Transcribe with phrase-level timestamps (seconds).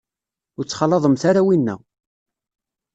[0.57, 1.75] Ur ttxalaḍemt ara winna.